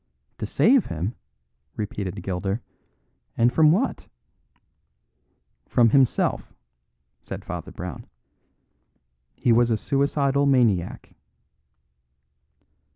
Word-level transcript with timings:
"To 0.39 0.47
save 0.47 0.87
him!" 0.87 1.13
repeated 1.75 2.23
Gilder. 2.23 2.63
"And 3.37 3.53
from 3.53 3.71
what?" 3.71 4.07
"From 5.67 5.89
himself," 5.91 6.55
said 7.21 7.45
Father 7.45 7.69
Brown. 7.71 8.07
"He 9.35 9.51
was 9.53 9.69
a 9.69 9.77
suicidal 9.77 10.47
maniac." 10.47 11.13